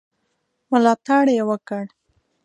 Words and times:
ملاتړ 0.71 1.25
یې 1.37 1.43
وکړ. 1.49 1.83